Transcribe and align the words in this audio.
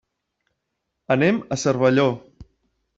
Anem 1.17 1.39
a 1.57 1.61
Cervelló. 1.67 2.11